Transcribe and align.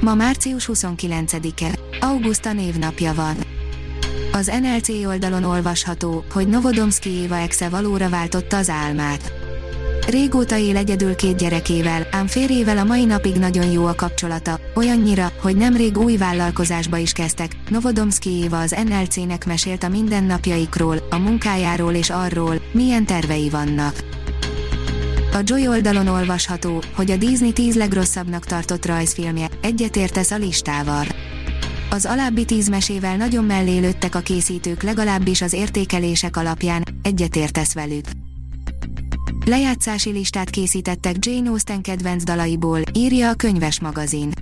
Ma 0.00 0.14
március 0.14 0.70
29-e, 0.72 1.78
Augusta 2.00 2.52
névnapja 2.52 3.14
van. 3.14 3.36
Az 4.32 4.52
NLC 4.60 4.88
oldalon 4.88 5.44
olvasható, 5.44 6.24
hogy 6.32 6.48
Novodomski 6.48 7.10
Éva 7.10 7.36
exe 7.36 7.68
valóra 7.68 8.08
váltotta 8.08 8.56
az 8.56 8.70
álmát. 8.70 9.32
Régóta 10.08 10.56
él 10.56 10.76
egyedül 10.76 11.14
két 11.14 11.36
gyerekével, 11.36 12.06
ám 12.10 12.26
férjével 12.26 12.78
a 12.78 12.84
mai 12.84 13.04
napig 13.04 13.36
nagyon 13.36 13.70
jó 13.70 13.86
a 13.86 13.94
kapcsolata, 13.94 14.60
olyannyira, 14.74 15.32
hogy 15.40 15.56
nemrég 15.56 15.98
új 15.98 16.16
vállalkozásba 16.16 16.96
is 16.96 17.12
kezdtek. 17.12 17.56
Novodomski 17.68 18.30
Éva 18.30 18.60
az 18.60 18.76
NLC-nek 18.88 19.46
mesélt 19.46 19.82
a 19.82 19.88
mindennapjaikról, 19.88 21.06
a 21.10 21.18
munkájáról 21.18 21.94
és 21.94 22.10
arról, 22.10 22.62
milyen 22.72 23.06
tervei 23.06 23.48
vannak. 23.48 24.15
A 25.36 25.42
Joy 25.44 25.68
oldalon 25.68 26.06
olvasható, 26.06 26.82
hogy 26.94 27.10
a 27.10 27.16
Disney 27.16 27.52
10 27.52 27.74
legrosszabbnak 27.74 28.44
tartott 28.44 28.86
rajzfilmje, 28.86 29.48
egyetértesz 29.62 30.30
a 30.30 30.36
listával. 30.36 31.06
Az 31.90 32.04
alábbi 32.04 32.44
tíz 32.44 32.68
mesével 32.68 33.16
nagyon 33.16 33.44
mellé 33.44 33.78
lőttek 33.78 34.14
a 34.14 34.20
készítők 34.20 34.82
legalábbis 34.82 35.42
az 35.42 35.52
értékelések 35.52 36.36
alapján, 36.36 36.82
egyetértesz 37.02 37.74
velük. 37.74 38.04
Lejátszási 39.44 40.10
listát 40.10 40.50
készítettek 40.50 41.26
Jane 41.26 41.48
Austen 41.48 41.82
kedvenc 41.82 42.24
dalaiból, 42.24 42.80
írja 42.92 43.28
a 43.28 43.34
könyves 43.34 43.80
magazin. 43.80 44.32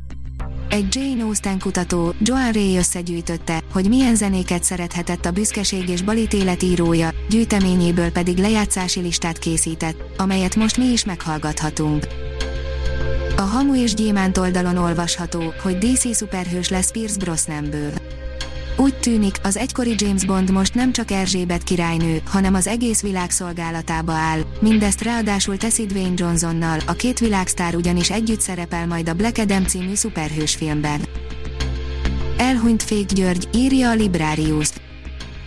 Egy 0.75 0.97
Jane 0.97 1.23
Austen 1.23 1.59
kutató, 1.59 2.15
Joan 2.19 2.53
Ray 2.53 2.77
összegyűjtötte, 2.77 3.63
hogy 3.73 3.89
milyen 3.89 4.15
zenéket 4.15 4.65
szerethetett 4.65 5.25
a 5.25 5.31
büszkeség 5.31 5.89
és 5.89 6.03
balit 6.03 6.33
életírója, 6.33 7.11
gyűjteményéből 7.29 8.11
pedig 8.11 8.39
lejátszási 8.39 9.01
listát 9.01 9.39
készített, 9.39 9.97
amelyet 10.17 10.57
most 10.57 10.77
mi 10.77 10.85
is 10.85 11.05
meghallgathatunk. 11.05 12.07
A 13.37 13.41
Hamu 13.41 13.83
és 13.83 13.95
Gyémánt 13.95 14.39
oldalon 14.39 14.77
olvasható, 14.77 15.53
hogy 15.63 15.79
DC 15.79 16.15
szuperhős 16.15 16.69
lesz 16.69 16.91
Pierce 16.91 17.19
Brosnanből. 17.19 17.93
Úgy 18.77 18.95
tűnik, 18.95 19.37
az 19.43 19.57
egykori 19.57 19.95
James 19.97 20.25
Bond 20.25 20.51
most 20.51 20.75
nem 20.75 20.93
csak 20.93 21.11
Erzsébet 21.11 21.63
királynő, 21.63 22.23
hanem 22.27 22.55
az 22.55 22.67
egész 22.67 23.03
világ 23.03 23.31
szolgálatába 23.31 24.13
áll, 24.13 24.41
mindezt 24.61 25.03
ráadásul 25.03 25.57
teszi 25.57 25.87
Dwayne 25.87 26.15
Johnsonnal, 26.17 26.79
a 26.87 26.93
két 26.93 27.19
világsztár 27.19 27.75
ugyanis 27.75 28.11
együtt 28.11 28.41
szerepel 28.41 28.87
majd 28.87 29.09
a 29.09 29.15
Black 29.15 29.39
Adam 29.39 29.65
című 29.65 29.95
szuperhős 29.95 30.55
filmben. 30.55 31.01
Elhunyt 32.37 32.83
Fék 32.83 33.07
György, 33.07 33.49
írja 33.53 33.91
a 33.91 33.95
Librarius. 33.95 34.71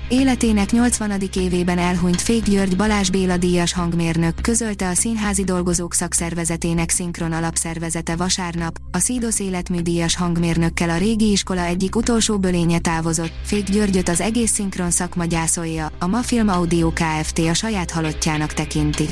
Életének 0.10 0.72
80. 0.72 1.22
évében 1.36 1.78
elhunyt 1.78 2.22
Fék 2.22 2.44
György 2.44 2.76
Balázs 2.76 3.10
Béla 3.10 3.38
díjas 3.38 3.74
hangmérnök 3.74 4.42
közölte 4.42 4.88
a 4.88 4.94
Színházi 4.94 5.44
Dolgozók 5.44 5.94
Szakszervezetének 5.94 6.90
szinkron 6.90 7.32
alapszervezete 7.32 8.16
vasárnap, 8.16 8.78
a 8.92 8.98
Szídosz 8.98 9.40
életműdíjas 9.40 10.16
hangmérnökkel 10.16 10.90
a 10.90 10.98
régi 10.98 11.32
iskola 11.32 11.62
egyik 11.62 11.96
utolsó 11.96 12.40
bölénye 12.40 12.80
távozott, 12.80 13.34
Fék 13.44 13.70
Györgyöt 13.70 14.10
az 14.10 14.22
egész 14.22 14.52
szinkron 14.52 14.92
szakma 14.92 15.26
gyászolja, 15.26 15.92
a 16.00 16.08
Mafilm 16.08 16.50
Audio 16.50 16.92
Kft. 16.92 17.40
a 17.40 17.54
saját 17.54 17.92
halottjának 17.92 18.54
tekinti. 18.54 19.08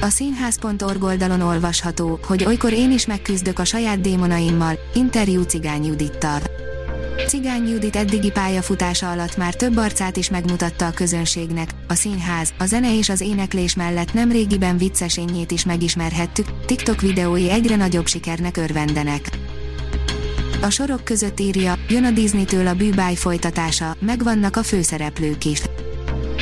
A 0.00 0.08
színház.org 0.08 1.02
oldalon 1.02 1.40
olvasható, 1.40 2.18
hogy 2.26 2.44
olykor 2.44 2.72
én 2.72 2.92
is 2.92 3.06
megküzdök 3.06 3.58
a 3.58 3.64
saját 3.64 4.00
démonaimmal, 4.00 4.78
interjú 4.94 5.42
Cigány 5.42 5.84
Judittal. 5.84 6.61
Cigány 7.26 7.68
Judit 7.68 7.96
eddigi 7.96 8.30
pályafutása 8.30 9.10
alatt 9.10 9.36
már 9.36 9.54
több 9.54 9.76
arcát 9.76 10.16
is 10.16 10.30
megmutatta 10.30 10.86
a 10.86 10.90
közönségnek, 10.90 11.70
a 11.88 11.94
színház, 11.94 12.52
a 12.58 12.64
zene 12.64 12.96
és 12.96 13.08
az 13.08 13.20
éneklés 13.20 13.74
mellett 13.74 14.12
nem 14.12 14.32
régiben 14.32 14.76
viccesényét 14.76 15.50
is 15.50 15.64
megismerhettük, 15.64 16.64
TikTok 16.66 17.00
videói 17.00 17.50
egyre 17.50 17.76
nagyobb 17.76 18.06
sikernek 18.06 18.56
örvendenek. 18.56 19.28
A 20.62 20.70
sorok 20.70 21.04
között 21.04 21.40
írja, 21.40 21.74
jön 21.88 22.04
a 22.04 22.10
Disney-től 22.10 22.66
a 22.66 22.74
bűbáj 22.74 23.14
folytatása, 23.14 23.96
megvannak 24.00 24.56
a 24.56 24.62
főszereplők 24.62 25.44
is. 25.44 25.62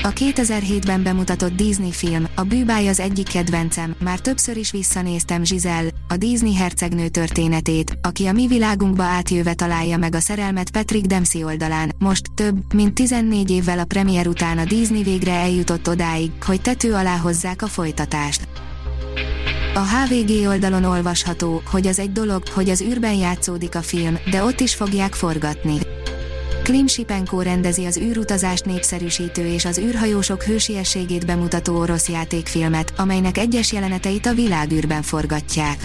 A 0.03 0.13
2007-ben 0.13 1.03
bemutatott 1.03 1.57
Disney 1.57 1.93
film, 1.93 2.27
a 2.35 2.43
bűbáj 2.43 2.89
az 2.89 3.01
egyik 3.01 3.29
kedvencem, 3.29 3.95
már 3.99 4.19
többször 4.19 4.57
is 4.57 4.71
visszanéztem 4.71 5.43
Giselle, 5.43 5.91
a 6.09 6.17
Disney 6.17 6.55
hercegnő 6.55 7.09
történetét, 7.09 7.99
aki 8.03 8.27
a 8.27 8.33
mi 8.33 8.47
világunkba 8.47 9.03
átjöve 9.03 9.55
találja 9.55 9.97
meg 9.97 10.15
a 10.15 10.21
szerelmet 10.21 10.71
Patrick 10.71 11.07
Dempsey 11.07 11.45
oldalán. 11.45 11.93
Most, 11.99 12.35
több, 12.35 12.75
mint 12.75 12.95
14 12.95 13.51
évvel 13.51 13.79
a 13.79 13.85
premier 13.85 14.27
után 14.27 14.59
a 14.59 14.65
Disney 14.65 15.03
végre 15.03 15.33
eljutott 15.33 15.89
odáig, 15.89 16.31
hogy 16.45 16.61
tető 16.61 16.95
alá 16.95 17.17
hozzák 17.17 17.63
a 17.63 17.67
folytatást. 17.67 18.49
A 19.75 19.81
HVG 19.81 20.47
oldalon 20.47 20.85
olvasható, 20.85 21.63
hogy 21.71 21.87
az 21.87 21.99
egy 21.99 22.13
dolog, 22.13 22.43
hogy 22.49 22.71
az 22.71 22.83
űrben 22.83 23.15
játszódik 23.15 23.75
a 23.75 23.83
film, 23.83 24.19
de 24.31 24.45
ott 24.45 24.61
is 24.61 24.75
fogják 24.75 25.15
forgatni. 25.15 25.79
Klim 26.71 26.87
Sipenko 26.87 27.43
rendezi 27.43 27.85
az 27.85 27.97
űrutazást 27.97 28.65
népszerűsítő 28.65 29.47
és 29.47 29.65
az 29.65 29.79
űrhajósok 29.79 30.43
hősiességét 30.43 31.27
bemutató 31.27 31.79
orosz 31.79 32.09
játékfilmet, 32.09 32.93
amelynek 32.97 33.39
egyes 33.39 33.73
jeleneteit 33.73 34.27
a 34.27 34.33
világűrben 34.33 35.03
forgatják. 35.03 35.77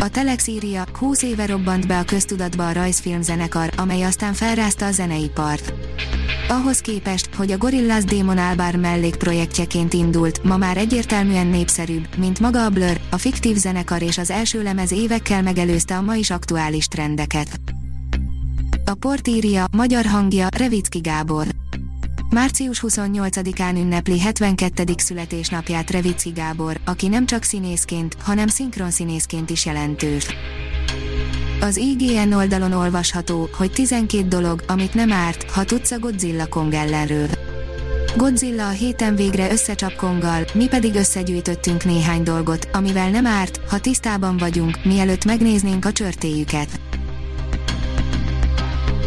A 0.00 0.08
Telex 0.08 0.46
írja, 0.46 0.84
20 0.98 1.22
éve 1.22 1.46
robbant 1.46 1.86
be 1.86 1.98
a 1.98 2.04
köztudatba 2.04 2.68
a 2.68 2.72
rajzfilmzenekar, 2.72 3.70
amely 3.76 4.02
aztán 4.02 4.32
felrázta 4.32 4.86
a 4.86 4.92
zeneipart. 4.92 5.72
Ahhoz 6.48 6.80
képest, 6.80 7.34
hogy 7.34 7.52
a 7.52 7.58
Gorillaz 7.58 8.04
Démon 8.04 8.38
Albar 8.38 8.74
mellékprojektjeként 8.74 9.92
indult, 9.92 10.44
ma 10.44 10.56
már 10.56 10.76
egyértelműen 10.76 11.46
népszerűbb, 11.46 12.06
mint 12.16 12.40
maga 12.40 12.64
a 12.64 12.70
Blur, 12.70 13.00
a 13.10 13.18
fiktív 13.18 13.56
zenekar 13.56 14.02
és 14.02 14.18
az 14.18 14.30
első 14.30 14.62
lemez 14.62 14.92
évekkel 14.92 15.42
megelőzte 15.42 15.96
a 15.96 16.02
ma 16.02 16.14
is 16.14 16.30
aktuális 16.30 16.86
trendeket. 16.86 17.60
A 18.92 18.94
port 18.94 19.28
írja, 19.28 19.64
magyar 19.76 20.04
hangja, 20.04 20.48
Revicki 20.56 20.98
Gábor. 20.98 21.46
Március 22.30 22.84
28-án 22.86 23.76
ünnepli 23.76 24.20
72. 24.20 24.92
születésnapját 24.96 25.90
Revicki 25.90 26.30
Gábor, 26.30 26.80
aki 26.84 27.08
nem 27.08 27.26
csak 27.26 27.42
színészként, 27.42 28.16
hanem 28.22 28.46
szinkronszínészként 28.46 29.50
is 29.50 29.66
jelentős. 29.66 30.26
Az 31.60 31.76
IGN 31.76 32.32
oldalon 32.32 32.72
olvasható, 32.72 33.48
hogy 33.56 33.72
12 33.72 34.28
dolog, 34.28 34.62
amit 34.66 34.94
nem 34.94 35.12
árt, 35.12 35.50
ha 35.50 35.64
tudsz 35.64 35.90
a 35.90 35.98
Godzilla 35.98 36.46
Kong 36.46 36.74
ellenről. 36.74 37.28
Godzilla 38.16 38.66
a 38.66 38.70
héten 38.70 39.16
végre 39.16 39.50
összecsap 39.50 39.96
Konggal, 39.96 40.44
mi 40.54 40.66
pedig 40.66 40.94
összegyűjtöttünk 40.94 41.84
néhány 41.84 42.22
dolgot, 42.22 42.68
amivel 42.72 43.10
nem 43.10 43.26
árt, 43.26 43.60
ha 43.68 43.80
tisztában 43.80 44.36
vagyunk, 44.36 44.84
mielőtt 44.84 45.24
megnéznénk 45.24 45.84
a 45.84 45.92
csörtéjüket. 45.92 46.80